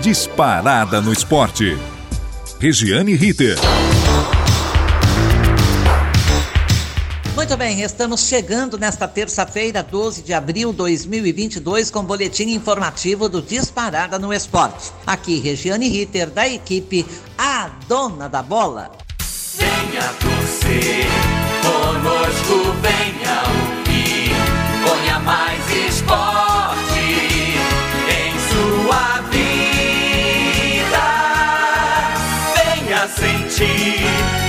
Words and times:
disparada 0.00 1.00
no 1.00 1.12
esporte. 1.12 1.76
Regiane 2.58 3.14
Ritter. 3.14 3.56
Muito 7.34 7.56
bem, 7.56 7.82
estamos 7.82 8.22
chegando 8.22 8.78
nesta 8.78 9.06
terça-feira, 9.06 9.82
12 9.82 10.22
de 10.22 10.32
abril 10.32 10.70
de 10.70 10.78
2022, 10.78 11.90
com 11.90 12.00
o 12.00 12.02
boletim 12.02 12.50
informativo 12.50 13.28
do 13.28 13.42
Disparada 13.42 14.18
no 14.18 14.32
Esporte. 14.32 14.92
Aqui, 15.06 15.40
Regiane 15.40 15.88
Ritter, 15.88 16.30
da 16.30 16.48
equipe 16.48 17.04
A 17.36 17.70
Dona 17.86 18.28
da 18.28 18.42
Bola. 18.42 18.90
Venha 19.56 20.08
torcer, 20.20 21.06
conosco 21.62 22.72
venha 22.80 23.03
Venha 33.56 34.43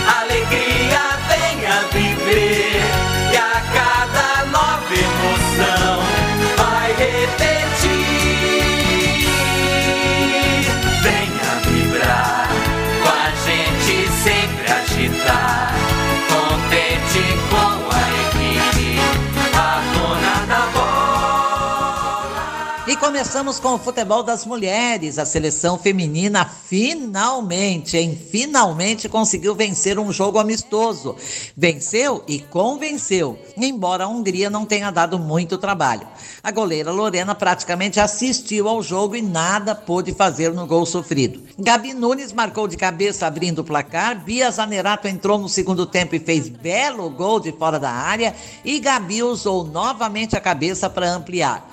começamos 23.15 23.61
com 23.61 23.75
o 23.75 23.79
futebol 23.79 24.23
das 24.23 24.45
mulheres. 24.45 25.17
A 25.17 25.25
seleção 25.25 25.77
feminina 25.77 26.43
finalmente, 26.43 27.95
hein? 27.95 28.13
Finalmente 28.13 29.07
conseguiu 29.07 29.55
vencer 29.55 29.97
um 29.97 30.11
jogo 30.11 30.38
amistoso. 30.38 31.16
Venceu 31.55 32.25
e 32.27 32.39
convenceu, 32.39 33.39
embora 33.55 34.03
a 34.03 34.07
Hungria 34.09 34.49
não 34.49 34.66
tenha 34.66 34.91
dado 34.91 35.17
muito 35.17 35.57
trabalho. 35.57 36.05
A 36.44 36.52
goleira 36.52 36.91
Lorena 36.91 37.33
praticamente 37.33 38.02
assistiu 38.02 38.67
ao 38.67 38.83
jogo 38.83 39.16
e 39.16 39.22
nada 39.22 39.73
pôde 39.73 40.13
fazer 40.13 40.52
no 40.52 40.67
gol 40.67 40.85
sofrido. 40.85 41.41
Gabi 41.57 41.94
Nunes 41.94 42.33
marcou 42.33 42.67
de 42.67 42.75
cabeça 42.75 43.25
abrindo 43.25 43.59
o 43.59 43.63
placar. 43.63 44.25
Bia 44.25 44.52
Zanerato 44.52 45.07
entrou 45.07 45.39
no 45.39 45.47
segundo 45.47 45.85
tempo 45.85 46.16
e 46.16 46.19
fez 46.19 46.50
belo 46.50 47.09
gol 47.09 47.39
de 47.39 47.53
fora 47.53 47.79
da 47.79 47.91
área. 47.91 48.35
E 48.66 48.77
Gabi 48.77 49.23
usou 49.23 49.63
novamente 49.63 50.35
a 50.35 50.41
cabeça 50.41 50.89
para 50.89 51.09
ampliar. 51.09 51.66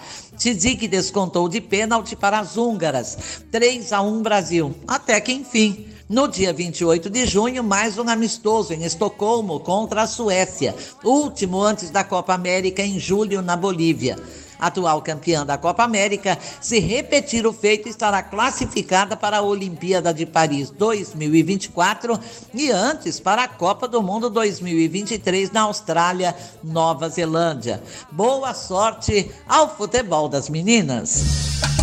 Tidic 0.42 0.88
descontou 0.88 1.48
de 1.48 1.60
pênalti 1.60 2.16
para 2.16 2.40
as 2.40 2.56
húngaras. 2.56 3.16
3 3.52 3.92
a 3.92 4.02
1 4.02 4.22
Brasil. 4.22 4.74
Até 4.88 5.20
que 5.20 5.32
enfim. 5.32 5.86
No 6.08 6.26
dia 6.26 6.52
28 6.52 7.08
de 7.08 7.24
junho, 7.26 7.62
mais 7.62 7.96
um 7.96 8.08
amistoso 8.08 8.74
em 8.74 8.82
Estocolmo 8.82 9.60
contra 9.60 10.02
a 10.02 10.06
Suécia. 10.08 10.74
Último 11.04 11.62
antes 11.62 11.90
da 11.90 12.02
Copa 12.02 12.34
América 12.34 12.82
em 12.82 12.98
julho 12.98 13.40
na 13.40 13.56
Bolívia. 13.56 14.18
Atual 14.62 15.02
campeã 15.02 15.44
da 15.44 15.58
Copa 15.58 15.82
América, 15.82 16.38
se 16.60 16.78
repetir 16.78 17.44
o 17.44 17.52
feito, 17.52 17.88
estará 17.88 18.22
classificada 18.22 19.16
para 19.16 19.38
a 19.38 19.42
Olimpíada 19.42 20.14
de 20.14 20.24
Paris 20.24 20.70
2024 20.70 22.18
e 22.55 22.70
antes 22.70 23.18
para 23.18 23.42
a 23.42 23.48
Copa 23.48 23.88
do 23.88 24.00
Mundo 24.00 24.30
2023 24.30 25.50
na 25.50 25.62
Austrália, 25.62 26.36
Nova 26.62 27.08
Zelândia. 27.08 27.83
Boa 28.12 28.55
sorte 28.55 29.28
ao 29.48 29.77
futebol 29.77 30.28
das 30.28 30.48
meninas. 30.48 31.81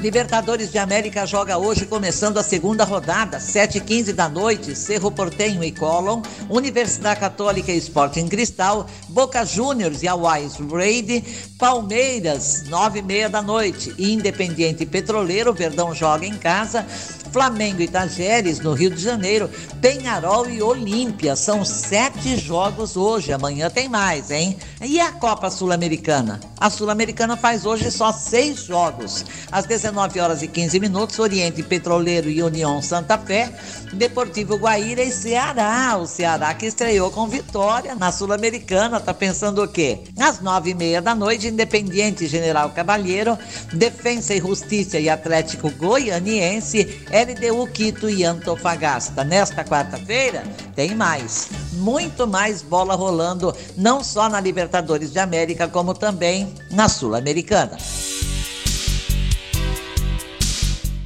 Libertadores 0.00 0.70
de 0.70 0.78
América 0.78 1.26
joga 1.26 1.58
hoje, 1.58 1.84
começando 1.84 2.38
a 2.38 2.42
segunda 2.44 2.84
rodada, 2.84 3.38
7h15 3.38 4.12
da 4.12 4.28
noite, 4.28 4.76
Cerro 4.76 5.10
Portenho 5.10 5.64
e 5.64 5.72
Colón, 5.72 6.22
Universidade 6.48 7.18
Católica 7.18 7.72
e 7.72 7.78
Sporting 7.78 8.28
Cristal, 8.28 8.86
Boca 9.08 9.44
Juniors 9.44 10.04
e 10.04 10.08
Always 10.08 10.54
Ready, 10.70 11.24
Palmeiras, 11.58 12.62
9h30 12.68 13.28
da 13.28 13.42
noite, 13.42 13.92
Independiente 13.98 14.86
Petroleiro, 14.86 15.52
Verdão 15.52 15.92
joga 15.92 16.24
em 16.24 16.34
casa, 16.34 16.86
Flamengo 17.32 17.82
e 17.82 17.88
Tajeres, 17.88 18.60
no 18.60 18.72
Rio 18.72 18.90
de 18.90 19.02
Janeiro, 19.02 19.50
Penharol 19.80 20.48
e 20.48 20.62
Olímpia. 20.62 21.36
São 21.36 21.64
sete 21.64 22.36
jogos 22.36 22.96
hoje. 22.96 23.32
Amanhã 23.32 23.70
tem 23.70 23.88
mais, 23.88 24.30
hein? 24.30 24.56
E 24.80 25.00
a 25.00 25.12
Copa 25.12 25.50
Sul-Americana? 25.50 26.40
A 26.60 26.70
Sul-Americana 26.70 27.36
faz 27.36 27.64
hoje 27.64 27.90
só 27.90 28.12
seis 28.12 28.64
jogos. 28.64 29.24
Às 29.50 29.64
19 29.66 30.20
horas 30.20 30.42
e 30.42 30.48
15 30.48 30.80
minutos, 30.80 31.18
Oriente 31.18 31.62
Petroleiro 31.62 32.28
e 32.28 32.42
União 32.42 32.82
Santa 32.82 33.16
Fé, 33.16 33.52
Deportivo 33.92 34.56
Guaíra 34.56 35.02
e 35.02 35.12
Ceará. 35.12 35.96
O 35.96 36.06
Ceará 36.06 36.52
que 36.54 36.66
estreou 36.66 37.10
com 37.10 37.28
vitória 37.28 37.94
na 37.94 38.10
Sul-Americana. 38.10 39.00
Tá 39.00 39.14
pensando 39.14 39.62
o 39.62 39.68
quê? 39.68 40.00
Às 40.18 40.40
nove 40.40 40.70
e 40.70 40.74
meia 40.74 41.00
da 41.00 41.14
noite, 41.14 41.48
Independiente 41.48 42.26
General 42.26 42.70
Cavalheiro, 42.70 43.38
Defensa 43.72 44.34
e 44.34 44.40
Justiça 44.40 44.98
e 44.98 45.08
Atlético 45.08 45.70
Goianiense, 45.70 47.02
LDU 47.18 47.66
Quito 47.66 48.08
e 48.08 48.24
Antofagasta. 48.24 49.24
Nesta 49.24 49.64
quarta-feira 49.64 50.44
tem 50.76 50.94
mais, 50.94 51.48
muito 51.72 52.28
mais 52.28 52.62
bola 52.62 52.94
rolando, 52.94 53.52
não 53.76 54.04
só 54.04 54.28
na 54.28 54.40
Libertadores 54.40 55.10
de 55.10 55.18
América, 55.18 55.66
como 55.66 55.94
também 55.94 56.54
na 56.70 56.88
Sul-Americana. 56.88 57.76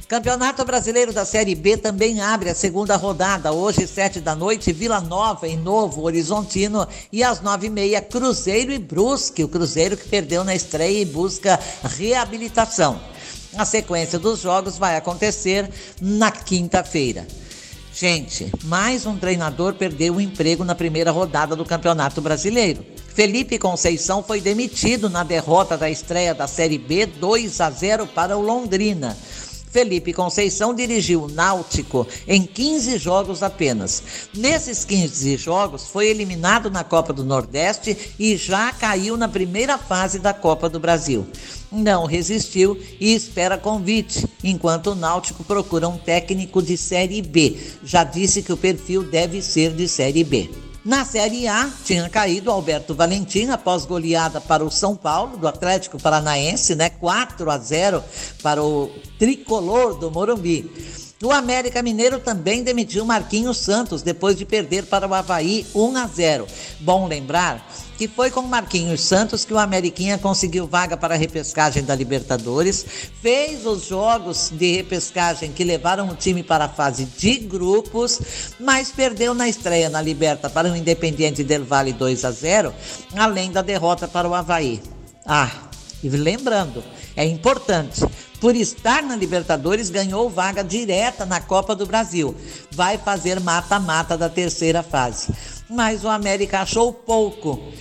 Campeonato 0.07 0.63
Brasileiro 0.63 1.11
da 1.11 1.25
Série 1.25 1.55
B 1.55 1.77
também 1.77 2.21
abre 2.21 2.51
a 2.51 2.53
segunda 2.53 2.95
rodada. 2.95 3.51
Hoje, 3.51 3.87
sete 3.87 4.19
da 4.19 4.35
noite, 4.35 4.71
Vila 4.71 5.01
Nova 5.01 5.47
em 5.47 5.57
Novo 5.57 6.03
Horizontino 6.03 6.87
e 7.11 7.23
às 7.23 7.41
nove 7.41 7.65
e 7.65 7.69
meia, 7.71 7.99
Cruzeiro 7.99 8.71
e 8.71 8.77
Brusque. 8.77 9.43
O 9.43 9.47
Cruzeiro 9.47 9.97
que 9.97 10.07
perdeu 10.07 10.43
na 10.43 10.53
estreia 10.53 11.01
e 11.01 11.05
busca 11.05 11.59
reabilitação. 11.97 13.12
A 13.55 13.65
sequência 13.65 14.17
dos 14.17 14.41
jogos 14.41 14.77
vai 14.77 14.95
acontecer 14.95 15.69
na 16.01 16.31
quinta-feira. 16.31 17.27
Gente, 17.93 18.51
mais 18.63 19.05
um 19.05 19.15
treinador 19.15 19.75
perdeu 19.75 20.15
o 20.15 20.21
emprego 20.21 20.63
na 20.63 20.73
primeira 20.73 21.11
rodada 21.11 21.55
do 21.55 21.63
Campeonato 21.63 22.19
Brasileiro. 22.19 22.83
Felipe 23.13 23.59
Conceição 23.59 24.23
foi 24.23 24.41
demitido 24.41 25.07
na 25.07 25.23
derrota 25.23 25.77
da 25.77 25.87
estreia 25.87 26.33
da 26.33 26.47
Série 26.47 26.79
B 26.79 27.05
2 27.05 27.61
a 27.61 27.69
0 27.69 28.07
para 28.07 28.35
o 28.35 28.41
Londrina. 28.41 29.15
Felipe 29.73 30.13
Conceição 30.13 30.71
dirigiu 30.71 31.23
o 31.23 31.27
Náutico 31.27 32.07
em 32.27 32.43
15 32.43 32.99
jogos 32.99 33.41
apenas. 33.41 34.03
Nesses 34.31 34.85
15 34.85 35.35
jogos, 35.35 35.87
foi 35.87 36.09
eliminado 36.09 36.69
na 36.69 36.83
Copa 36.83 37.11
do 37.11 37.23
Nordeste 37.23 37.97
e 38.19 38.37
já 38.37 38.71
caiu 38.71 39.17
na 39.17 39.27
primeira 39.27 39.75
fase 39.75 40.19
da 40.19 40.31
Copa 40.31 40.69
do 40.69 40.79
Brasil. 40.79 41.25
Não 41.71 42.05
resistiu 42.05 42.79
e 42.99 43.15
espera 43.15 43.57
convite, 43.57 44.27
enquanto 44.43 44.91
o 44.91 44.95
Náutico 44.95 45.43
procura 45.43 45.89
um 45.89 45.97
técnico 45.97 46.61
de 46.61 46.77
Série 46.77 47.23
B. 47.23 47.57
Já 47.83 48.03
disse 48.03 48.43
que 48.43 48.53
o 48.53 48.57
perfil 48.57 49.01
deve 49.01 49.41
ser 49.41 49.73
de 49.73 49.87
Série 49.87 50.23
B. 50.23 50.51
Na 50.85 51.05
Série 51.05 51.47
A, 51.47 51.69
tinha 51.85 52.09
caído 52.09 52.51
Alberto 52.51 52.93
Valentim 52.93 53.47
após 53.49 53.85
goleada 53.85 54.41
para 54.41 54.65
o 54.65 54.69
São 54.69 54.97
Paulo, 54.97 55.37
do 55.37 55.47
Atlético 55.47 55.97
Paranaense, 55.97 56.75
né? 56.75 56.89
4 56.89 57.49
a 57.49 57.57
0 57.57 58.03
para 58.41 58.61
o 58.61 58.91
tricolor 59.17 59.97
do 59.97 60.11
Morumbi. 60.11 60.69
O 61.23 61.31
América 61.31 61.81
Mineiro 61.81 62.19
também 62.19 62.63
demitiu 62.63 63.05
Marquinhos 63.05 63.57
Santos 63.57 64.01
depois 64.01 64.35
de 64.35 64.43
perder 64.43 64.87
para 64.87 65.07
o 65.07 65.13
Havaí 65.13 65.65
1 65.73 65.95
a 65.95 66.05
0. 66.05 66.45
Bom 66.81 67.07
lembrar 67.07 67.65
que 67.97 68.09
foi 68.09 68.29
com 68.29 68.41
Marquinhos 68.41 68.99
Santos 68.99 69.45
que 69.45 69.53
o 69.53 69.57
Ameriquinha 69.57 70.17
conseguiu 70.17 70.67
vaga 70.67 70.97
para 70.97 71.13
a 71.13 71.17
repescagem 71.17 71.81
da 71.81 71.95
Libertadores, 71.95 72.85
fez 73.21 73.65
os 73.65 73.85
jogos 73.85 74.49
de 74.51 74.75
repescagem 74.75 75.53
que 75.53 75.63
levaram 75.63 76.09
o 76.09 76.15
time 76.15 76.43
para 76.43 76.65
a 76.65 76.69
fase 76.69 77.05
de 77.05 77.37
grupos, 77.37 78.19
mas 78.59 78.91
perdeu 78.91 79.33
na 79.33 79.47
estreia 79.47 79.89
na 79.89 80.01
Liberta 80.01 80.49
para 80.49 80.69
o 80.69 80.75
Independiente 80.75 81.41
del 81.41 81.63
Valle 81.63 81.93
2 81.93 82.25
a 82.25 82.31
0, 82.31 82.73
além 83.15 83.49
da 83.49 83.61
derrota 83.61 84.09
para 84.09 84.27
o 84.27 84.33
Havaí. 84.33 84.81
Ah, 85.25 85.49
e 86.03 86.09
lembrando, 86.09 86.83
é 87.15 87.25
importante, 87.25 88.01
por 88.39 88.55
estar 88.55 89.03
na 89.03 89.15
Libertadores, 89.15 89.89
ganhou 89.89 90.29
vaga 90.29 90.63
direta 90.63 91.25
na 91.25 91.39
Copa 91.39 91.75
do 91.75 91.85
Brasil. 91.85 92.35
Vai 92.71 92.97
fazer 92.97 93.39
mata-mata 93.39 94.17
da 94.17 94.27
terceira 94.27 94.83
fase. 94.83 95.31
Mas 95.69 96.03
o 96.03 96.09
América 96.09 96.61
achou 96.61 96.91
pouco. 96.91 97.71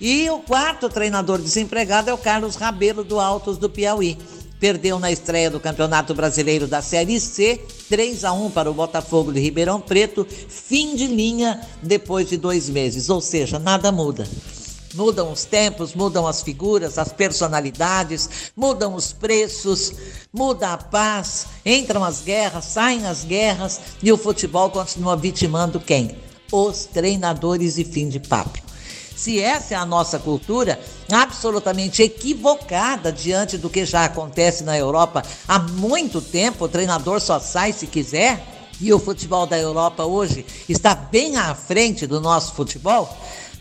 E 0.00 0.28
o 0.28 0.38
quarto 0.40 0.88
treinador 0.88 1.40
desempregado 1.40 2.10
é 2.10 2.14
o 2.14 2.18
Carlos 2.18 2.54
Rabelo, 2.56 3.02
do 3.02 3.18
Altos 3.18 3.56
do 3.56 3.68
Piauí. 3.68 4.18
Perdeu 4.60 4.98
na 4.98 5.10
estreia 5.10 5.50
do 5.50 5.60
Campeonato 5.60 6.14
Brasileiro 6.14 6.66
da 6.66 6.80
Série 6.80 7.18
C, 7.18 7.60
3 7.88 8.24
a 8.24 8.32
1 8.32 8.50
para 8.50 8.70
o 8.70 8.74
Botafogo 8.74 9.32
de 9.32 9.40
Ribeirão 9.40 9.80
Preto, 9.80 10.26
fim 10.26 10.94
de 10.94 11.06
linha 11.06 11.60
depois 11.82 12.28
de 12.28 12.36
dois 12.36 12.68
meses, 12.68 13.10
ou 13.10 13.20
seja, 13.20 13.58
nada 13.58 13.90
muda. 13.90 14.26
Mudam 14.96 15.30
os 15.30 15.44
tempos, 15.44 15.94
mudam 15.94 16.26
as 16.26 16.40
figuras, 16.40 16.96
as 16.96 17.12
personalidades, 17.12 18.50
mudam 18.56 18.94
os 18.94 19.12
preços, 19.12 19.92
muda 20.32 20.72
a 20.72 20.78
paz, 20.78 21.46
entram 21.66 22.02
as 22.02 22.22
guerras, 22.22 22.64
saem 22.64 23.06
as 23.06 23.22
guerras 23.22 23.78
e 24.02 24.10
o 24.10 24.16
futebol 24.16 24.70
continua 24.70 25.14
vitimando 25.14 25.78
quem? 25.78 26.16
Os 26.50 26.86
treinadores 26.86 27.76
e 27.76 27.84
fim 27.84 28.08
de 28.08 28.18
papo. 28.18 28.58
Se 29.14 29.38
essa 29.38 29.74
é 29.74 29.76
a 29.76 29.84
nossa 29.84 30.18
cultura, 30.18 30.80
absolutamente 31.12 32.02
equivocada 32.02 33.12
diante 33.12 33.58
do 33.58 33.68
que 33.68 33.84
já 33.84 34.04
acontece 34.04 34.64
na 34.64 34.78
Europa 34.78 35.22
há 35.46 35.58
muito 35.58 36.22
tempo, 36.22 36.64
o 36.64 36.68
treinador 36.68 37.20
só 37.20 37.38
sai 37.38 37.72
se 37.72 37.86
quiser, 37.86 38.56
e 38.80 38.92
o 38.92 38.98
futebol 38.98 39.46
da 39.46 39.58
Europa 39.58 40.04
hoje 40.04 40.44
está 40.68 40.94
bem 40.94 41.36
à 41.36 41.54
frente 41.54 42.06
do 42.06 42.20
nosso 42.20 42.54
futebol, 42.54 43.16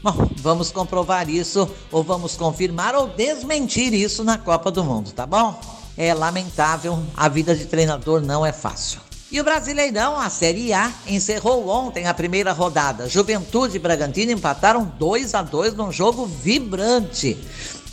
Bom, 0.06 0.30
vamos 0.36 0.70
comprovar 0.70 1.28
isso, 1.32 1.68
ou 1.92 2.04
vamos 2.04 2.36
confirmar 2.36 2.94
ou 2.94 3.08
desmentir 3.08 3.92
isso 3.92 4.24
na 4.24 4.38
Copa 4.38 4.70
do 4.70 4.84
Mundo, 4.84 5.12
tá 5.12 5.26
bom? 5.26 5.60
É 5.98 6.14
lamentável, 6.14 7.00
a 7.18 7.28
vida 7.28 7.56
de 7.56 7.66
treinador 7.66 8.22
não 8.22 8.46
é 8.46 8.52
fácil. 8.52 9.00
E 9.32 9.42
o 9.42 9.44
Brasileirão, 9.44 10.16
a 10.16 10.30
Série 10.30 10.72
A, 10.74 10.94
encerrou 11.08 11.68
ontem 11.68 12.06
a 12.06 12.14
primeira 12.14 12.52
rodada. 12.52 13.10
Juventude 13.10 13.78
e 13.78 13.80
Bragantino 13.80 14.32
empataram 14.32 14.86
2 15.00 15.34
a 15.34 15.42
2 15.42 15.74
num 15.74 15.92
jogo 15.92 16.28
vibrante. 16.28 17.36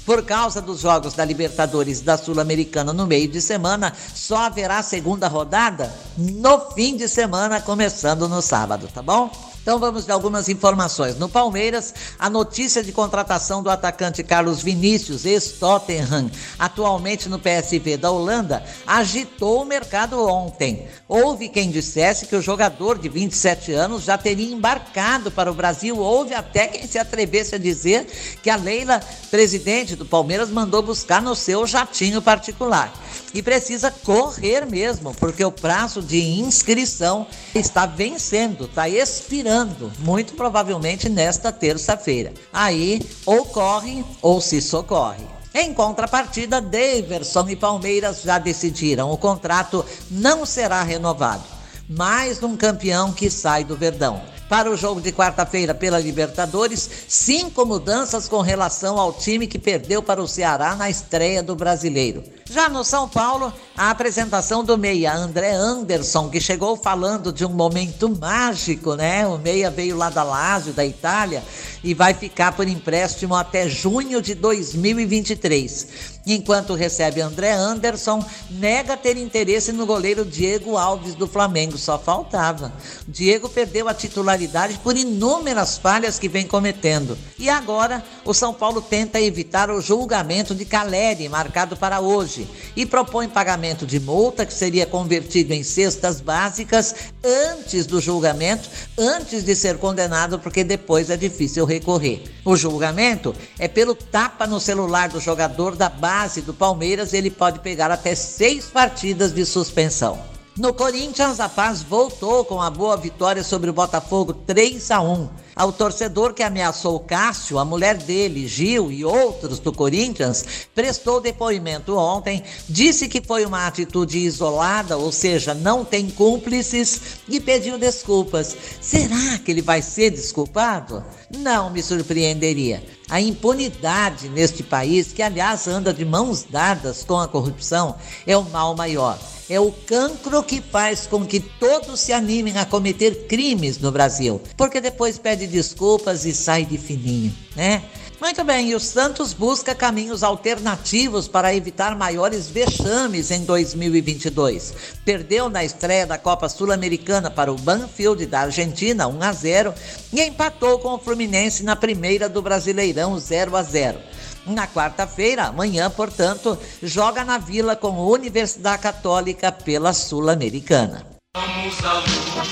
Por 0.04 0.22
causa 0.22 0.60
dos 0.60 0.80
jogos 0.80 1.14
da 1.14 1.24
Libertadores 1.24 2.00
e 2.00 2.04
da 2.04 2.18
Sul-Americana 2.18 2.92
no 2.92 3.06
meio 3.06 3.28
de 3.28 3.40
semana, 3.40 3.90
só 4.14 4.36
haverá 4.36 4.82
segunda 4.82 5.28
rodada 5.28 5.90
no 6.18 6.72
fim 6.72 6.94
de 6.94 7.08
semana, 7.08 7.58
começando 7.58 8.28
no 8.28 8.42
sábado, 8.42 8.86
tá 8.92 9.00
bom? 9.00 9.30
Então 9.62 9.78
vamos 9.78 10.04
de 10.04 10.10
algumas 10.10 10.48
informações. 10.48 11.16
No 11.16 11.28
Palmeiras, 11.28 11.94
a 12.18 12.28
notícia 12.28 12.82
de 12.82 12.90
contratação 12.90 13.62
do 13.62 13.70
atacante 13.70 14.24
Carlos 14.24 14.60
Vinícius, 14.60 15.24
ex-Tottenham, 15.24 16.28
atualmente 16.58 17.28
no 17.28 17.38
PSV 17.38 17.96
da 17.96 18.10
Holanda, 18.10 18.64
agitou 18.84 19.62
o 19.62 19.64
mercado 19.64 20.20
ontem. 20.26 20.88
Houve 21.06 21.48
quem 21.48 21.70
dissesse 21.70 22.26
que 22.26 22.34
o 22.34 22.42
jogador 22.42 22.98
de 22.98 23.08
27 23.08 23.72
anos 23.72 24.02
já 24.02 24.18
teria 24.18 24.52
embarcado 24.52 25.30
para 25.30 25.50
o 25.50 25.54
Brasil. 25.54 25.96
Houve 25.96 26.34
até 26.34 26.66
quem 26.66 26.84
se 26.88 26.98
atrevesse 26.98 27.54
a 27.54 27.58
dizer 27.58 28.04
que 28.42 28.50
a 28.50 28.56
Leila, 28.56 29.00
presidente 29.30 29.94
do 29.94 30.04
Palmeiras, 30.04 30.50
mandou 30.50 30.82
buscar 30.82 31.22
no 31.22 31.36
seu 31.36 31.68
jatinho 31.68 32.20
particular. 32.20 32.92
E 33.32 33.42
precisa 33.42 33.90
correr 33.90 34.66
mesmo, 34.66 35.14
porque 35.14 35.42
o 35.42 35.52
prazo 35.52 36.02
de 36.02 36.22
inscrição 36.40 37.26
está 37.54 37.86
vencendo, 37.86 38.64
está 38.64 38.88
expirando, 38.88 39.51
muito 39.98 40.34
provavelmente 40.34 41.08
nesta 41.08 41.52
terça-feira. 41.52 42.32
Aí, 42.52 43.00
ou 43.26 43.44
corre 43.44 44.04
ou 44.20 44.40
se 44.40 44.60
socorre. 44.60 45.24
Em 45.54 45.74
contrapartida, 45.74 46.60
Daverson 46.60 47.48
e 47.48 47.56
Palmeiras 47.56 48.22
já 48.22 48.38
decidiram: 48.38 49.10
o 49.10 49.18
contrato 49.18 49.84
não 50.10 50.46
será 50.46 50.82
renovado. 50.82 51.44
Mais 51.88 52.42
um 52.42 52.56
campeão 52.56 53.12
que 53.12 53.28
sai 53.28 53.64
do 53.64 53.76
Verdão. 53.76 54.31
Para 54.52 54.70
o 54.70 54.76
jogo 54.76 55.00
de 55.00 55.10
quarta-feira 55.12 55.74
pela 55.74 55.98
Libertadores, 55.98 56.86
cinco 57.08 57.64
mudanças 57.64 58.28
com 58.28 58.42
relação 58.42 58.98
ao 58.98 59.10
time 59.10 59.46
que 59.46 59.58
perdeu 59.58 60.02
para 60.02 60.22
o 60.22 60.28
Ceará 60.28 60.76
na 60.76 60.90
estreia 60.90 61.42
do 61.42 61.56
brasileiro. 61.56 62.22
Já 62.50 62.68
no 62.68 62.84
São 62.84 63.08
Paulo, 63.08 63.50
a 63.74 63.88
apresentação 63.88 64.62
do 64.62 64.76
meia 64.76 65.14
André 65.14 65.52
Anderson, 65.52 66.28
que 66.28 66.38
chegou 66.38 66.76
falando 66.76 67.32
de 67.32 67.46
um 67.46 67.48
momento 67.48 68.10
mágico, 68.10 68.94
né? 68.94 69.26
O 69.26 69.38
meia 69.38 69.70
veio 69.70 69.96
lá 69.96 70.10
da 70.10 70.22
Lazio, 70.22 70.74
da 70.74 70.84
Itália, 70.84 71.42
e 71.82 71.94
vai 71.94 72.12
ficar 72.12 72.52
por 72.52 72.68
empréstimo 72.68 73.34
até 73.34 73.66
junho 73.70 74.20
de 74.20 74.34
2023. 74.34 76.11
Enquanto 76.24 76.74
recebe 76.74 77.20
André 77.20 77.50
Anderson, 77.50 78.24
nega 78.48 78.96
ter 78.96 79.16
interesse 79.16 79.72
no 79.72 79.84
goleiro 79.84 80.24
Diego 80.24 80.76
Alves 80.76 81.16
do 81.16 81.26
Flamengo, 81.26 81.76
só 81.76 81.98
faltava. 81.98 82.72
Diego 83.08 83.48
perdeu 83.48 83.88
a 83.88 83.94
titularidade 83.94 84.78
por 84.84 84.96
inúmeras 84.96 85.76
falhas 85.78 86.20
que 86.20 86.28
vem 86.28 86.46
cometendo. 86.46 87.18
E 87.36 87.50
agora, 87.50 88.04
o 88.24 88.32
São 88.32 88.54
Paulo 88.54 88.80
tenta 88.80 89.20
evitar 89.20 89.68
o 89.68 89.80
julgamento 89.80 90.54
de 90.54 90.64
Caleri, 90.64 91.28
marcado 91.28 91.76
para 91.76 92.00
hoje, 92.00 92.46
e 92.76 92.86
propõe 92.86 93.28
pagamento 93.28 93.84
de 93.84 93.98
multa 93.98 94.46
que 94.46 94.54
seria 94.54 94.86
convertido 94.86 95.52
em 95.52 95.64
cestas 95.64 96.20
básicas 96.20 96.94
antes 97.24 97.84
do 97.84 98.00
julgamento, 98.00 98.70
antes 98.96 99.44
de 99.44 99.56
ser 99.56 99.76
condenado, 99.78 100.38
porque 100.38 100.62
depois 100.62 101.10
é 101.10 101.16
difícil 101.16 101.64
recorrer. 101.64 102.22
O 102.44 102.56
julgamento 102.56 103.34
é 103.58 103.66
pelo 103.66 103.94
tapa 103.94 104.46
no 104.46 104.60
celular 104.60 105.08
do 105.08 105.20
jogador 105.20 105.74
da 105.74 105.88
base 105.88 106.11
do 106.44 106.52
Palmeiras, 106.52 107.14
ele 107.14 107.30
pode 107.30 107.60
pegar 107.60 107.90
até 107.90 108.14
seis 108.14 108.66
partidas 108.66 109.32
de 109.32 109.46
suspensão. 109.46 110.18
No 110.54 110.74
Corinthians, 110.74 111.40
a 111.40 111.48
paz 111.48 111.82
voltou 111.82 112.44
com 112.44 112.60
a 112.60 112.68
boa 112.68 112.94
vitória 112.94 113.42
sobre 113.42 113.70
o 113.70 113.72
Botafogo 113.72 114.34
3 114.34 114.90
a 114.90 115.00
1. 115.00 115.30
Ao 115.56 115.72
torcedor 115.72 116.34
que 116.34 116.42
ameaçou 116.42 117.00
Cássio, 117.00 117.58
a 117.58 117.64
mulher 117.64 117.96
dele, 117.96 118.46
Gil 118.46 118.92
e 118.92 119.02
outros 119.02 119.58
do 119.58 119.72
Corinthians, 119.72 120.44
prestou 120.74 121.22
depoimento 121.22 121.96
ontem, 121.96 122.42
disse 122.68 123.08
que 123.08 123.22
foi 123.22 123.46
uma 123.46 123.66
atitude 123.66 124.18
isolada, 124.18 124.98
ou 124.98 125.10
seja, 125.10 125.54
não 125.54 125.86
tem 125.86 126.10
cúmplices, 126.10 127.00
e 127.26 127.40
pediu 127.40 127.78
desculpas. 127.78 128.54
Será 128.78 129.38
que 129.42 129.50
ele 129.50 129.62
vai 129.62 129.80
ser 129.80 130.10
desculpado? 130.10 131.02
Não 131.34 131.70
me 131.70 131.82
surpreenderia. 131.82 132.84
A 133.12 133.20
impunidade 133.20 134.30
neste 134.30 134.62
país, 134.62 135.12
que 135.12 135.20
aliás 135.20 135.68
anda 135.68 135.92
de 135.92 136.02
mãos 136.02 136.46
dadas 136.48 137.04
com 137.04 137.18
a 137.18 137.28
corrupção, 137.28 137.94
é 138.26 138.34
o 138.34 138.42
mal 138.42 138.74
maior 138.74 139.18
é 139.50 139.60
o 139.60 139.70
cancro 139.70 140.42
que 140.42 140.62
faz 140.62 141.06
com 141.06 141.26
que 141.26 141.38
todos 141.38 142.00
se 142.00 142.10
animem 142.10 142.56
a 142.56 142.64
cometer 142.64 143.26
crimes 143.26 143.78
no 143.78 143.92
Brasil, 143.92 144.40
porque 144.56 144.80
depois 144.80 145.18
pede 145.18 145.46
desculpas 145.46 146.24
e 146.24 146.32
sai 146.32 146.64
de 146.64 146.78
fininho, 146.78 147.34
né? 147.54 147.82
Muito 148.22 148.44
bem, 148.44 148.68
e 148.70 148.74
o 148.76 148.78
Santos 148.78 149.32
busca 149.32 149.74
caminhos 149.74 150.22
alternativos 150.22 151.26
para 151.26 151.52
evitar 151.52 151.96
maiores 151.96 152.48
vexames 152.48 153.32
em 153.32 153.44
2022. 153.44 154.72
Perdeu 155.04 155.50
na 155.50 155.64
estreia 155.64 156.06
da 156.06 156.16
Copa 156.16 156.48
Sul-Americana 156.48 157.32
para 157.32 157.52
o 157.52 157.56
Banfield 157.56 158.24
da 158.26 158.42
Argentina, 158.42 159.08
1 159.08 159.22
a 159.24 159.32
0, 159.32 159.74
e 160.12 160.22
empatou 160.22 160.78
com 160.78 160.94
o 160.94 161.00
Fluminense 161.00 161.64
na 161.64 161.74
primeira 161.74 162.28
do 162.28 162.40
Brasileirão, 162.40 163.18
0 163.18 163.56
a 163.56 163.62
0. 163.64 163.98
Na 164.46 164.68
quarta-feira, 164.68 165.46
amanhã, 165.46 165.90
portanto, 165.90 166.56
joga 166.80 167.24
na 167.24 167.38
Vila 167.38 167.74
com 167.74 167.88
a 167.88 168.06
Universidade 168.06 168.82
Católica 168.82 169.50
pela 169.50 169.92
Sul-Americana. 169.92 171.04
Vamos 171.36 171.84
à 171.84 171.94
luta, 171.94 172.42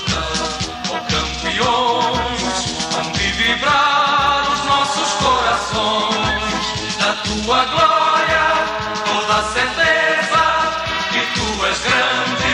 ó 0.89 0.99
campeões, 1.07 2.41
onde 2.99 3.31
vibrar 3.31 3.90
corações, 5.71 6.97
da 6.97 7.13
tua 7.23 7.65
glória, 7.65 8.43
toda 9.05 9.43
certeza 9.53 10.41
que 11.11 11.21
tu 11.33 11.65
és 11.65 11.79
grande, 11.79 12.53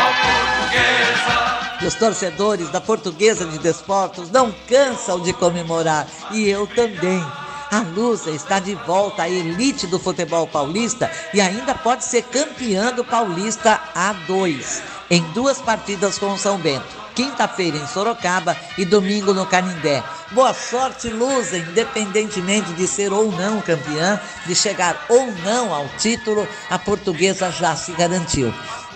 ó 0.00 0.08
portuguesa. 0.22 1.86
Os 1.86 1.94
torcedores 1.94 2.70
da 2.70 2.80
Portuguesa 2.80 3.44
de 3.46 3.58
Desportos 3.58 4.30
não 4.30 4.54
cansam 4.68 5.20
de 5.20 5.32
comemorar, 5.32 6.06
e 6.30 6.48
eu 6.48 6.66
também. 6.66 7.24
A 7.70 7.80
Lusa 7.80 8.30
está 8.30 8.60
de 8.60 8.74
volta 8.74 9.22
à 9.22 9.30
elite 9.30 9.86
do 9.86 9.98
futebol 9.98 10.46
paulista 10.46 11.10
e 11.32 11.40
ainda 11.40 11.74
pode 11.74 12.04
ser 12.04 12.20
campeã 12.24 12.92
do 12.92 13.02
Paulista 13.02 13.80
A2 13.96 14.82
em 15.08 15.22
duas 15.32 15.58
partidas 15.58 16.18
com 16.18 16.34
o 16.34 16.38
São 16.38 16.58
Bento. 16.58 17.01
Quinta-feira 17.14 17.76
em 17.76 17.86
Sorocaba 17.86 18.56
e 18.78 18.84
domingo 18.84 19.34
no 19.34 19.46
Canindé. 19.46 20.02
Boa 20.30 20.54
sorte, 20.54 21.08
Lusa, 21.08 21.58
independentemente 21.58 22.72
de 22.72 22.86
ser 22.86 23.12
ou 23.12 23.30
não 23.30 23.60
campeã, 23.60 24.20
de 24.46 24.54
chegar 24.54 25.04
ou 25.08 25.30
não 25.44 25.74
ao 25.74 25.88
título, 25.98 26.48
a 26.70 26.78
portuguesa 26.78 27.50
já 27.50 27.76
se 27.76 27.92
garantiu 27.92 28.52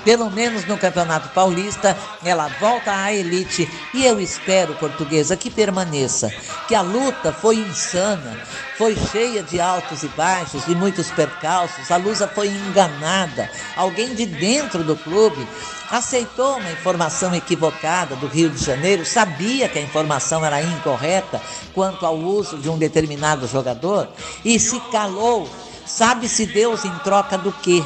pelo 0.06 0.30
menos 0.30 0.64
no 0.66 0.78
Campeonato 0.78 1.30
Paulista, 1.30 1.98
ela 2.24 2.46
volta 2.60 2.94
à 2.94 3.12
elite 3.12 3.68
e 3.92 4.06
eu 4.06 4.20
espero, 4.20 4.72
portuguesa, 4.76 5.36
que 5.36 5.50
permaneça. 5.50 6.32
Que 6.68 6.76
a 6.76 6.80
luta 6.80 7.32
foi 7.32 7.56
insana, 7.56 8.40
foi 8.78 8.94
cheia 8.94 9.42
de 9.42 9.60
altos 9.60 10.04
e 10.04 10.08
baixos, 10.08 10.64
de 10.64 10.76
muitos 10.76 11.10
percalços. 11.10 11.90
A 11.90 11.96
Lusa 11.96 12.28
foi 12.28 12.46
enganada. 12.46 13.50
Alguém 13.74 14.14
de 14.14 14.26
dentro 14.26 14.84
do 14.84 14.94
clube 14.94 15.44
aceitou 15.90 16.56
uma 16.56 16.70
informação 16.70 17.34
equivocada 17.34 18.16
do 18.16 18.26
Rio 18.26 18.50
de 18.50 18.62
Janeiro, 18.64 19.04
sabia 19.04 19.68
que 19.68 19.78
a 19.78 19.82
informação 19.82 20.44
era 20.44 20.62
incorreta 20.62 21.40
quanto 21.74 22.04
ao 22.04 22.16
uso 22.16 22.58
de 22.58 22.68
um 22.68 22.78
determinado 22.78 23.46
jogador 23.46 24.08
e 24.44 24.58
se 24.58 24.80
calou. 24.90 25.48
Sabe-se 25.84 26.46
Deus 26.46 26.84
em 26.84 26.98
troca 26.98 27.38
do 27.38 27.52
quê? 27.52 27.84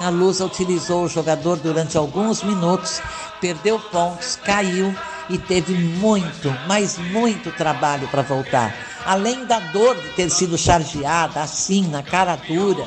A 0.00 0.10
Lusa 0.10 0.44
utilizou 0.44 1.04
o 1.04 1.08
jogador 1.08 1.56
durante 1.56 1.96
alguns 1.96 2.42
minutos, 2.42 3.00
perdeu 3.40 3.80
pontos, 3.80 4.36
caiu 4.36 4.94
e 5.28 5.38
teve 5.38 5.74
muito, 5.74 6.54
mas 6.66 6.98
muito 6.98 7.50
trabalho 7.50 8.06
para 8.08 8.22
voltar. 8.22 8.74
Além 9.04 9.44
da 9.44 9.58
dor 9.58 9.96
de 9.96 10.08
ter 10.10 10.30
sido 10.30 10.56
chargeada 10.56 11.40
assim, 11.40 11.88
na 11.88 12.02
cara 12.02 12.36
dura, 12.36 12.86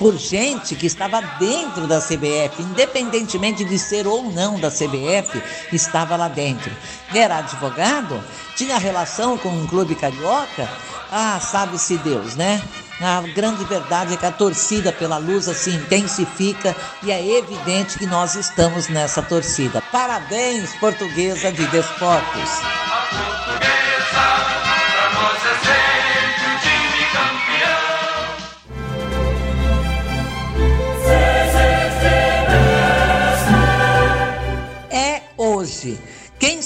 por 0.00 0.16
gente 0.16 0.74
que 0.74 0.86
estava 0.86 1.20
dentro 1.38 1.86
da 1.86 2.00
CBF, 2.00 2.62
independentemente 2.62 3.66
de 3.66 3.78
ser 3.78 4.06
ou 4.06 4.32
não 4.32 4.58
da 4.58 4.70
CBF, 4.70 5.42
estava 5.74 6.16
lá 6.16 6.26
dentro. 6.26 6.72
Era 7.14 7.36
advogado, 7.36 8.18
tinha 8.56 8.78
relação 8.78 9.36
com 9.36 9.50
um 9.50 9.66
clube 9.66 9.94
carioca, 9.94 10.66
ah, 11.12 11.38
sabe-se 11.38 11.98
Deus, 11.98 12.34
né? 12.34 12.62
A 12.98 13.20
grande 13.34 13.62
verdade 13.64 14.14
é 14.14 14.16
que 14.16 14.24
a 14.24 14.32
torcida 14.32 14.90
pela 14.90 15.18
Lusa 15.18 15.52
se 15.52 15.68
intensifica 15.68 16.74
e 17.02 17.12
é 17.12 17.38
evidente 17.38 17.98
que 17.98 18.06
nós 18.06 18.34
estamos 18.36 18.88
nessa 18.88 19.20
torcida. 19.20 19.82
Parabéns, 19.92 20.74
portuguesa 20.76 21.52
de 21.52 21.66
desportos. 21.66 22.50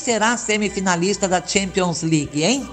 Será 0.04 0.36
semifinalista 0.36 1.26
da 1.26 1.42
Champions 1.44 2.02
League, 2.02 2.44
hein? 2.44 2.68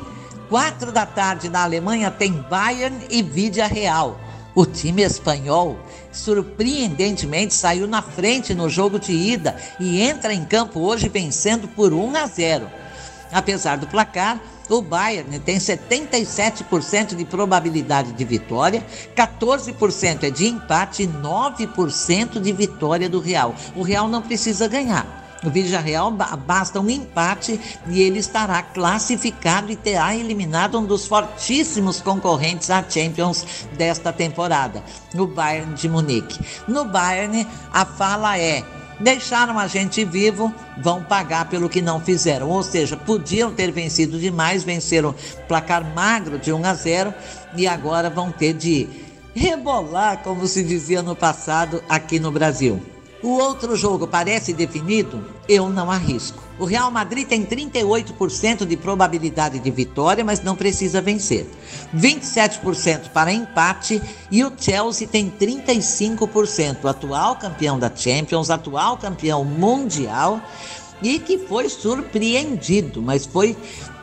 Quatro 0.50 0.92
da 0.92 1.06
tarde 1.06 1.48
na 1.48 1.64
Alemanha 1.64 2.12
tem 2.12 2.34
Bayern 2.34 3.08
e 3.10 3.24
Vidia 3.24 3.68
Real. 3.68 4.20
O 4.54 4.66
time 4.66 5.02
espanhol, 5.02 5.80
surpreendentemente, 6.12 7.54
saiu 7.54 7.88
na 7.88 8.02
frente 8.02 8.54
no 8.54 8.68
jogo 8.68 9.00
de 9.00 9.14
ida 9.14 9.56
e 9.80 10.02
entra 10.02 10.34
em 10.34 10.44
campo 10.44 10.82
hoje 10.82 11.08
vencendo 11.08 11.70
por 11.70 11.94
1 11.94 12.18
a 12.18 12.28
0. 12.28 12.70
Apesar 13.32 13.78
do 13.78 13.88
placar, 13.88 14.38
o 14.70 14.82
Bayern 14.82 15.40
tem 15.40 15.58
77% 15.58 17.16
de 17.16 17.24
probabilidade 17.24 18.12
de 18.12 18.26
vitória, 18.26 18.86
14% 19.16 20.24
é 20.24 20.30
de 20.30 20.48
empate 20.48 21.04
e 21.04 21.08
9% 21.08 22.42
de 22.42 22.52
vitória 22.52 23.08
do 23.08 23.22
Real. 23.22 23.56
O 23.74 23.84
Real 23.84 24.10
não 24.10 24.22
precisa 24.22 24.68
ganhar. 24.68 25.21
O 25.44 25.50
Villarreal 25.50 26.12
basta 26.46 26.80
um 26.80 26.90
empate 26.90 27.60
e 27.88 28.02
ele 28.02 28.20
estará 28.20 28.62
classificado 28.62 29.72
e 29.72 29.76
terá 29.76 30.16
eliminado 30.16 30.78
um 30.80 30.86
dos 30.86 31.08
fortíssimos 31.08 32.00
concorrentes 32.00 32.70
à 32.70 32.84
Champions 32.88 33.66
desta 33.76 34.14
temporada, 34.14 34.84
o 35.16 35.26
Bayern 35.26 35.74
de 35.74 35.90
Munique. 35.90 36.40
No 36.68 36.86
Bayern, 36.86 37.48
a 37.74 37.84
fala 37.86 38.38
é: 38.38 38.64
deixaram 39.00 39.58
a 39.58 39.66
gente 39.66 40.06
vivo, 40.06 40.54
vão 40.78 41.04
pagar 41.04 41.50
pelo 41.50 41.70
que 41.70 41.82
não 41.82 42.00
fizeram. 42.00 42.48
Ou 42.48 42.62
seja, 42.62 42.96
podiam 42.96 43.52
ter 43.52 43.72
vencido 43.72 44.20
demais, 44.20 44.64
venceram 44.64 45.16
placar 45.48 45.84
magro 45.96 46.38
de 46.38 46.54
1 46.54 46.66
a 46.66 46.74
0 46.76 47.14
e 47.56 47.68
agora 47.68 48.12
vão 48.12 48.32
ter 48.32 48.54
de 48.54 48.88
rebolar, 49.34 50.20
como 50.20 50.46
se 50.46 50.64
dizia 50.64 51.02
no 51.02 51.16
passado 51.16 51.84
aqui 51.90 52.20
no 52.20 52.32
Brasil. 52.32 52.91
O 53.24 53.38
outro 53.38 53.76
jogo 53.76 54.08
parece 54.08 54.52
definido? 54.52 55.24
Eu 55.48 55.70
não 55.70 55.92
arrisco. 55.92 56.42
O 56.58 56.66
Real 56.66 56.90
Madrid 56.90 57.28
tem 57.28 57.46
38% 57.46 58.66
de 58.66 58.76
probabilidade 58.76 59.60
de 59.60 59.70
vitória, 59.70 60.24
mas 60.24 60.42
não 60.42 60.56
precisa 60.56 61.02
vencer. 61.02 61.48
27% 61.96 63.10
para 63.10 63.32
empate 63.32 64.02
e 64.32 64.44
o 64.44 64.52
Chelsea 64.58 65.08
tem 65.08 65.30
35%. 65.30 66.86
Atual 66.86 67.36
campeão 67.36 67.78
da 67.78 67.92
Champions, 67.96 68.50
atual 68.50 68.98
campeão 68.98 69.46
mundial 69.46 70.42
e 71.02 71.20
que 71.20 71.38
foi 71.38 71.70
surpreendido, 71.70 73.02
mas 73.02 73.26
foi 73.26 73.56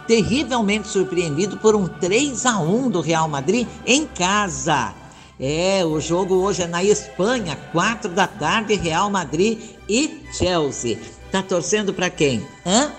terrivelmente 0.06 0.88
surpreendido 0.88 1.58
por 1.58 1.74
um 1.74 1.86
3 1.86 2.46
a 2.46 2.58
1 2.58 2.88
do 2.88 3.00
Real 3.00 3.28
Madrid 3.28 3.66
em 3.84 4.06
casa. 4.06 4.94
É, 5.40 5.84
o 5.84 6.00
jogo 6.00 6.34
hoje 6.34 6.62
é 6.62 6.66
na 6.66 6.82
Espanha, 6.82 7.56
quatro 7.70 8.10
da 8.10 8.26
tarde, 8.26 8.74
Real 8.74 9.08
Madrid 9.08 9.58
e 9.88 10.22
Chelsea. 10.32 10.98
Tá 11.30 11.42
torcendo 11.42 11.94
para 11.94 12.10
quem? 12.10 12.44
Hã? 12.66 12.90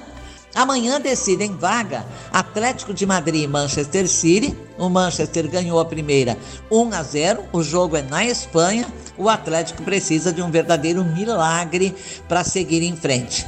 Amanhã 0.56 1.00
decidem 1.00 1.56
vaga 1.56 2.06
Atlético 2.32 2.94
de 2.94 3.06
Madrid 3.06 3.44
e 3.44 3.48
Manchester 3.48 4.08
City. 4.08 4.58
O 4.78 4.90
Manchester 4.90 5.50
ganhou 5.50 5.80
a 5.80 5.86
primeira 5.86 6.38
1 6.72 6.94
a 6.94 7.04
0. 7.04 7.44
O 7.52 7.62
jogo 7.62 7.98
é 7.98 8.02
na 8.02 8.26
Espanha. 8.26 8.88
O 9.18 9.28
Atlético 9.28 9.84
precisa 9.84 10.32
de 10.32 10.42
um 10.42 10.50
verdadeiro 10.50 11.04
milagre 11.04 11.94
para 12.28 12.44
seguir 12.44 12.82
em 12.82 12.96
frente. 12.96 13.46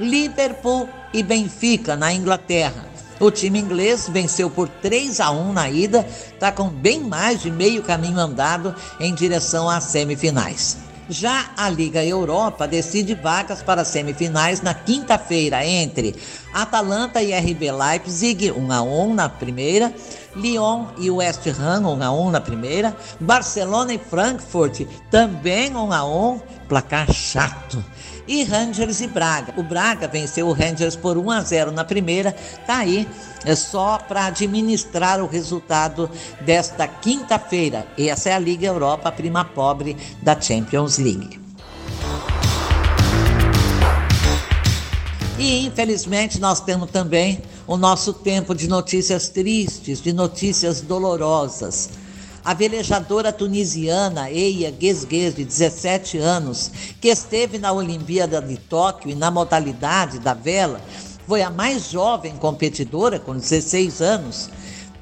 Liverpool 0.00 0.88
e 1.14 1.22
Benfica 1.22 1.96
na 1.96 2.12
Inglaterra. 2.12 2.91
O 3.20 3.30
time 3.30 3.58
inglês 3.58 4.08
venceu 4.08 4.50
por 4.50 4.68
3 4.68 5.20
a 5.20 5.30
1 5.30 5.52
na 5.52 5.70
ida, 5.70 6.06
está 6.32 6.50
com 6.50 6.68
bem 6.68 7.00
mais 7.00 7.40
de 7.40 7.50
meio 7.50 7.82
caminho 7.82 8.18
andado 8.18 8.74
em 8.98 9.14
direção 9.14 9.68
às 9.68 9.84
semifinais. 9.84 10.78
Já 11.08 11.50
a 11.56 11.68
Liga 11.68 12.04
Europa 12.04 12.66
decide 12.66 13.14
vagas 13.14 13.62
para 13.62 13.84
semifinais 13.84 14.62
na 14.62 14.72
quinta-feira 14.72 15.64
entre 15.66 16.16
Atalanta 16.54 17.20
e 17.22 17.32
RB 17.32 17.70
Leipzig, 17.70 18.50
1 18.52 18.72
a 18.72 18.82
1 18.82 19.14
na 19.14 19.28
primeira, 19.28 19.92
Lyon 20.34 20.86
e 20.98 21.10
West 21.10 21.46
Ham, 21.48 21.88
1 21.88 22.02
a 22.02 22.10
1 22.10 22.30
na 22.30 22.40
primeira, 22.40 22.96
Barcelona 23.20 23.92
e 23.92 23.98
Frankfurt, 23.98 24.86
também 25.10 25.76
1 25.76 25.92
a 25.92 26.04
1, 26.04 26.40
placar 26.68 27.12
chato 27.12 27.84
e 28.26 28.44
Rangers 28.44 29.00
e 29.00 29.06
Braga. 29.06 29.54
O 29.56 29.62
Braga 29.62 30.08
venceu 30.08 30.48
o 30.48 30.52
Rangers 30.52 30.96
por 30.96 31.16
1 31.16 31.30
a 31.30 31.40
0 31.40 31.72
na 31.72 31.84
primeira. 31.84 32.34
Tá 32.66 32.78
aí, 32.78 33.08
é 33.44 33.54
só 33.54 33.98
para 33.98 34.26
administrar 34.26 35.22
o 35.22 35.26
resultado 35.26 36.10
desta 36.40 36.86
quinta-feira. 36.86 37.86
Essa 37.98 38.30
é 38.30 38.32
a 38.34 38.38
Liga 38.38 38.66
Europa, 38.66 39.08
a 39.08 39.12
prima 39.12 39.44
pobre 39.44 39.96
da 40.22 40.40
Champions 40.40 40.98
League. 40.98 41.40
E 45.38 45.66
infelizmente 45.66 46.40
nós 46.40 46.60
temos 46.60 46.90
também 46.90 47.42
o 47.66 47.76
nosso 47.76 48.12
tempo 48.12 48.54
de 48.54 48.68
notícias 48.68 49.28
tristes, 49.28 50.00
de 50.00 50.12
notícias 50.12 50.80
dolorosas. 50.80 52.01
A 52.44 52.54
velejadora 52.54 53.32
tunisiana 53.32 54.28
Eia 54.28 54.68
Guesgues, 54.68 55.36
de 55.36 55.44
17 55.44 56.18
anos, 56.18 56.72
que 57.00 57.06
esteve 57.06 57.56
na 57.56 57.72
Olimpíada 57.72 58.42
de 58.42 58.56
Tóquio 58.56 59.12
e 59.12 59.14
na 59.14 59.30
modalidade 59.30 60.18
da 60.18 60.34
vela, 60.34 60.80
foi 61.24 61.40
a 61.40 61.50
mais 61.50 61.88
jovem 61.88 62.36
competidora, 62.36 63.20
com 63.20 63.36
16 63.36 64.02
anos, 64.02 64.50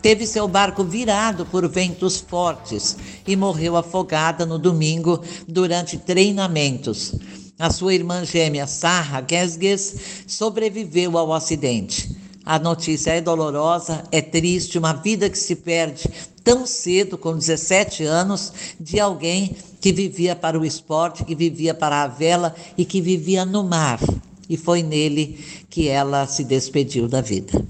teve 0.02 0.26
seu 0.26 0.46
barco 0.46 0.84
virado 0.84 1.46
por 1.46 1.66
ventos 1.66 2.18
fortes 2.18 2.98
e 3.26 3.34
morreu 3.34 3.74
afogada 3.74 4.44
no 4.44 4.58
domingo 4.58 5.22
durante 5.48 5.96
treinamentos. 5.96 7.14
A 7.58 7.70
sua 7.70 7.94
irmã 7.94 8.22
gêmea, 8.22 8.66
Sarah 8.66 9.24
Gesges, 9.26 10.24
sobreviveu 10.26 11.16
ao 11.16 11.32
acidente. 11.32 12.20
A 12.44 12.58
notícia 12.58 13.12
é 13.12 13.20
dolorosa, 13.20 14.02
é 14.10 14.20
triste, 14.20 14.78
uma 14.78 14.92
vida 14.92 15.28
que 15.28 15.38
se 15.38 15.54
perde 15.54 16.10
tão 16.50 16.66
cedo, 16.66 17.16
com 17.16 17.38
17 17.38 18.02
anos, 18.02 18.52
de 18.80 18.98
alguém 18.98 19.54
que 19.80 19.92
vivia 19.92 20.34
para 20.34 20.58
o 20.58 20.64
esporte, 20.64 21.24
que 21.24 21.32
vivia 21.32 21.72
para 21.72 22.02
a 22.02 22.08
vela 22.08 22.56
e 22.76 22.84
que 22.84 23.00
vivia 23.00 23.44
no 23.44 23.62
mar. 23.62 24.00
E 24.48 24.56
foi 24.56 24.82
nele 24.82 25.38
que 25.70 25.86
ela 25.86 26.26
se 26.26 26.42
despediu 26.42 27.06
da 27.06 27.20
vida. 27.20 27.64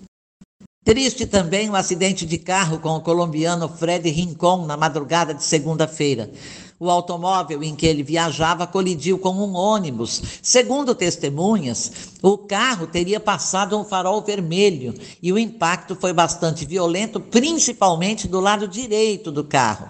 Triste 0.83 1.27
também 1.27 1.69
o 1.69 1.77
acidente 1.77 2.25
de 2.25 2.39
carro 2.39 2.79
com 2.79 2.97
o 2.97 3.03
colombiano 3.03 3.69
Fred 3.69 4.09
Rincon 4.09 4.65
na 4.65 4.79
madrugada 4.79 5.35
de 5.35 5.45
segunda-feira. 5.45 6.31
O 6.81 6.89
automóvel 6.89 7.63
em 7.63 7.77
que 7.77 7.85
ele 7.85 8.03
viajava 8.03 8.67
colidiu 8.67 9.19
com 9.19 9.35
um 9.35 9.55
ônibus. 9.55 10.23
Segundo 10.41 10.95
testemunhas, 10.95 11.93
o 12.23 12.39
carro 12.39 12.87
teria 12.87 13.21
passado 13.21 13.79
um 13.79 13.85
farol 13.85 14.23
vermelho 14.23 14.95
e 15.23 15.31
o 15.31 15.39
impacto 15.39 15.95
foi 15.95 16.15
bastante 16.15 16.65
violento, 16.65 17.21
principalmente 17.21 18.27
do 18.27 18.41
lado 18.41 18.67
direito 18.67 19.31
do 19.31 19.45
carro. 19.45 19.89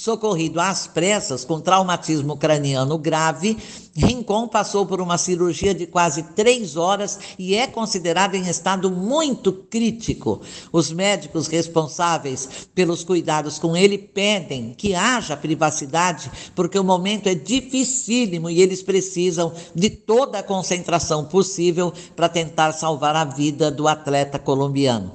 Socorrido 0.00 0.58
às 0.58 0.86
pressas 0.86 1.44
com 1.44 1.60
traumatismo 1.60 2.34
craniano 2.34 2.96
grave, 2.96 3.58
Rincon 3.94 4.48
passou 4.48 4.86
por 4.86 4.98
uma 4.98 5.18
cirurgia 5.18 5.74
de 5.74 5.86
quase 5.86 6.22
três 6.22 6.74
horas 6.74 7.18
e 7.38 7.54
é 7.54 7.66
considerado 7.66 8.34
em 8.34 8.48
estado 8.48 8.90
muito 8.90 9.52
crítico. 9.52 10.40
Os 10.72 10.90
médicos 10.90 11.48
responsáveis 11.48 12.48
pelos 12.74 13.04
cuidados 13.04 13.58
com 13.58 13.76
ele 13.76 13.98
pedem 13.98 14.72
que 14.74 14.94
haja 14.94 15.36
privacidade, 15.36 16.30
porque 16.54 16.78
o 16.78 16.84
momento 16.84 17.26
é 17.26 17.34
dificílimo 17.34 18.48
e 18.48 18.62
eles 18.62 18.82
precisam 18.82 19.52
de 19.74 19.90
toda 19.90 20.38
a 20.38 20.42
concentração 20.42 21.26
possível 21.26 21.92
para 22.16 22.26
tentar 22.26 22.72
salvar 22.72 23.14
a 23.14 23.26
vida 23.26 23.70
do 23.70 23.86
atleta 23.86 24.38
colombiano 24.38 25.12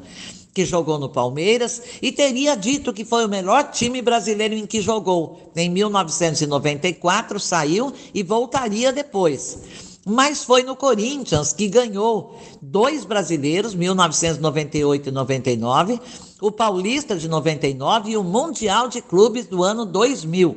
que 0.56 0.66
jogou 0.66 0.98
no 0.98 1.10
Palmeiras 1.10 1.82
e 2.02 2.14
teria 2.14 2.56
dito 2.56 2.94
que 2.94 3.04
foi 3.04 3.26
o 3.26 3.30
melhor 3.30 3.72
time 3.72 4.02
brasileiro 4.02 4.56
em 4.56 4.66
que 4.66 4.80
jogou. 4.80 5.52
Em 5.54 5.70
1994 5.70 7.38
saiu 7.42 7.92
e 8.14 8.24
voltaria 8.24 8.94
depois. 8.94 9.60
mas 10.08 10.44
foi 10.44 10.62
no 10.62 10.76
Corinthians 10.76 11.52
que 11.52 11.68
ganhou 11.68 12.40
dois 12.62 13.04
brasileiros, 13.04 13.74
1998 13.74 15.10
e 15.10 15.12
99, 15.12 16.00
o 16.40 16.52
Paulista 16.52 17.18
de 17.18 17.28
99 17.28 18.12
e 18.12 18.18
o 18.18 18.24
Mundial 18.24 18.88
de 18.88 19.02
Clubes 19.02 19.48
do 19.48 19.64
ano 19.64 19.84
2000. 19.84 20.56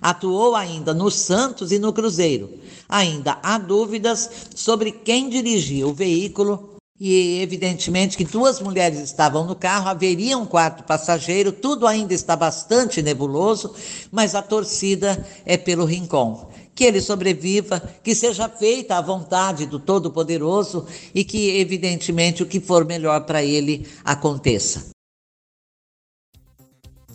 Atuou 0.00 0.54
ainda 0.54 0.94
no 0.94 1.10
Santos 1.10 1.72
e 1.72 1.78
no 1.80 1.92
Cruzeiro. 1.92 2.48
Ainda 2.88 3.38
há 3.42 3.58
dúvidas 3.58 4.30
sobre 4.54 4.92
quem 4.92 5.28
dirigia 5.28 5.86
o 5.86 5.92
veículo 5.92 6.75
e 6.98 7.40
evidentemente 7.42 8.16
que 8.16 8.24
duas 8.24 8.60
mulheres 8.60 8.98
estavam 9.00 9.44
no 9.44 9.54
carro, 9.54 9.88
haveria 9.88 10.38
um 10.38 10.46
quarto 10.46 10.82
passageiro, 10.84 11.52
tudo 11.52 11.86
ainda 11.86 12.14
está 12.14 12.34
bastante 12.34 13.02
nebuloso, 13.02 13.74
mas 14.10 14.34
a 14.34 14.42
torcida 14.42 15.24
é 15.44 15.56
pelo 15.56 15.84
Rincon. 15.84 16.48
Que 16.74 16.84
ele 16.84 17.00
sobreviva, 17.00 17.80
que 18.02 18.14
seja 18.14 18.48
feita 18.48 18.96
a 18.96 19.00
vontade 19.00 19.66
do 19.66 19.78
Todo-Poderoso 19.78 20.86
e 21.14 21.24
que, 21.24 21.58
evidentemente, 21.58 22.42
o 22.42 22.46
que 22.46 22.60
for 22.60 22.84
melhor 22.84 23.24
para 23.24 23.42
ele 23.42 23.86
aconteça. 24.04 24.95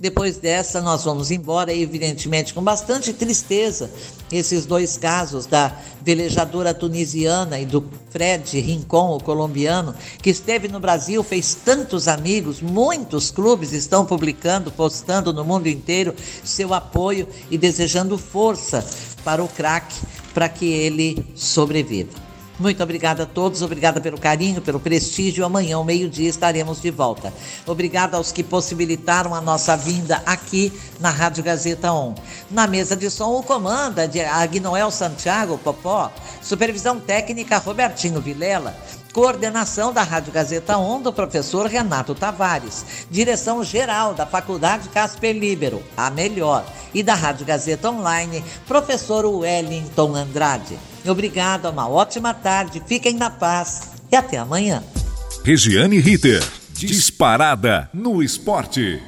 Depois 0.02 0.38
dessa, 0.38 0.82
nós 0.82 1.04
vamos 1.04 1.30
embora, 1.30 1.72
evidentemente, 1.72 2.56
com 2.56 2.64
bastante 2.64 3.14
tristeza, 3.14 3.92
esses 4.32 4.66
dois 4.66 4.98
casos 4.98 5.46
da 5.46 5.78
velejadora 6.02 6.74
tunisiana 6.74 7.60
e 7.60 7.68
do 7.68 7.88
Fred 8.10 8.60
Rincon, 8.60 9.18
o 9.18 9.24
colombiano, 9.24 9.94
que 10.20 10.32
esteve 10.32 10.68
no 10.68 10.80
Brasil, 10.80 11.24
fez 11.24 11.54
tantos 11.54 12.08
amigos, 12.08 12.62
muitos 12.62 13.30
clubes 13.30 13.74
estão 13.74 14.04
publicando, 14.04 14.72
postando 14.72 15.32
no 15.32 15.46
mundo 15.46 15.70
inteiro 15.70 16.16
seu 16.44 16.74
apoio 16.74 17.28
e 17.52 17.56
desejando 17.56 18.18
força 18.18 18.84
para 19.24 19.44
o 19.44 19.48
craque, 19.48 20.00
para 20.34 20.50
que 20.50 20.66
ele 20.66 21.24
sobreviva. 21.36 22.31
Muito 22.62 22.84
obrigada 22.84 23.24
a 23.24 23.26
todos, 23.26 23.64
obrigada 23.64 24.00
pelo 24.00 24.20
carinho, 24.20 24.62
pelo 24.62 24.80
prestígio. 24.80 25.44
Amanhã, 25.44 25.78
ao 25.78 25.84
meio-dia, 25.84 26.30
estaremos 26.30 26.80
de 26.80 26.92
volta. 26.92 27.34
Obrigada 27.66 28.18
aos 28.18 28.32
que 28.32 28.44
possibilitaram 28.44 29.34
a 29.34 29.42
nossa 29.42 29.76
vinda 29.76 30.22
aqui 30.28 30.72
na 31.00 31.10
Rádio 31.10 31.44
Gazeta 31.44 31.92
On. 31.92 32.14
Na 32.52 32.68
mesa 32.68 32.96
de 32.96 33.10
som, 33.10 33.32
o 33.32 33.42
comanda 33.42 34.08
de 34.08 34.22
Agnoel 34.22 34.92
Santiago 34.92 35.58
Popó, 35.58 36.12
supervisão 36.40 37.00
técnica 37.00 37.58
Robertinho 37.58 38.22
Vilela. 38.22 38.78
Coordenação 39.12 39.92
da 39.92 40.04
Rádio 40.04 40.32
Gazeta 40.32 40.78
On 40.78 41.02
do 41.02 41.12
professor 41.12 41.66
Renato 41.66 42.14
Tavares. 42.14 42.86
Direção 43.10 43.64
geral 43.64 44.14
da 44.14 44.28
Faculdade 44.28 44.88
Casper 44.90 45.36
Libero, 45.36 45.82
a 45.98 46.12
melhor. 46.12 46.64
E 46.94 47.02
da 47.02 47.16
Rádio 47.16 47.44
Gazeta 47.44 47.90
Online, 47.90 48.44
professor 48.68 49.26
Wellington 49.26 50.16
Andrade. 50.16 50.91
Obrigado, 51.06 51.70
uma 51.70 51.88
ótima 51.88 52.34
tarde, 52.34 52.82
fiquem 52.86 53.16
na 53.16 53.30
paz 53.30 53.92
e 54.12 54.16
até 54.16 54.38
amanhã. 54.38 54.84
Regiane 55.44 56.00
Ritter, 56.00 56.44
disparada 56.74 57.90
no 57.94 58.22
esporte. 58.22 59.02